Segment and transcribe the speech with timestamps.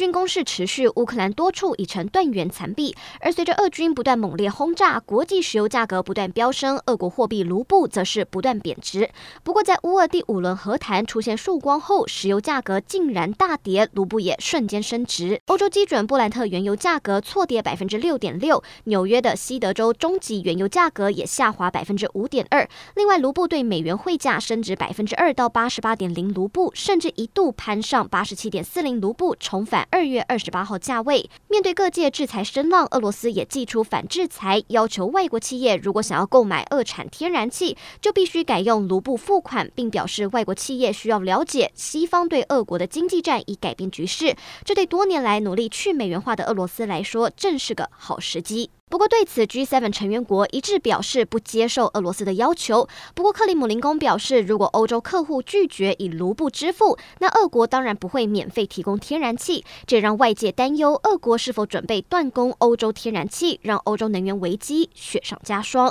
[0.00, 2.96] 军攻势持续，乌克兰多处已成断垣残壁。
[3.20, 9.10] 而随着俄军不断猛烈轰炸，国际石油价格不断飙升，俄国货币卢布则是不断贬值。
[9.42, 15.38] 不过，在乌俄第五轮和谈出现曙光后，石油价格竟然大跌，卢布也瞬间升值。
[15.48, 22.66] 欧洲基准布兰特原油价格错跌百分之六点六，纽约的西德州中级原油价格也下滑百分之五点二。
[22.96, 31.28] 另外，卢布对美元汇价升值百分之二到八十八点零卢布，甚至一度攀上八十七点四零卢布，重返二月二十八号价位。
[31.48, 44.36] 面对各界制裁声浪，俄罗斯也祭出反制裁，要求外国企业如果想要购买俄产天然气，就必须改用卢布付款，并表示外国企业需要了解西方对俄国的经济战以改变局势。
[44.64, 48.70] 这对多年来努力去美元化的俄罗斯来说，正是个好时机。
[48.90, 52.88] 不过，对此，G7 成员国一致表示不接受俄罗斯的要求。
[53.14, 59.64] 不过，克里姆林宫表示，如果欧洲客户拒绝以卢布支付，那俄国当然不会免费提供天然气。
[59.86, 65.88] 这让外界担忧，俄国是否准备断供欧洲天然气，让欧洲能源危机雪上加霜。